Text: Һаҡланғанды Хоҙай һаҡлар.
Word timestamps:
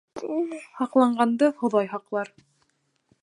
Һаҡланғанды 0.79 1.51
Хоҙай 1.61 1.91
һаҡлар. 1.93 2.35